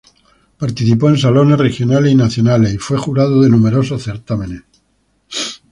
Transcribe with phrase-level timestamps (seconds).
[0.57, 4.63] Participó en salones regionales y nacionales, y fue jurado de numerosos certámenes.